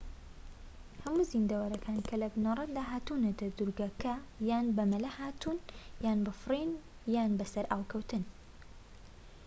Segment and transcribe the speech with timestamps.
[1.03, 4.15] هەموو زیندەوەرەکان کە لە بنەرەتدا هاتوونەتە دوورگەکە
[4.49, 5.57] یان بە مەلە هاتوون
[6.05, 6.71] یان بە فڕین
[7.15, 8.23] یان بە سەرئاوکەوتن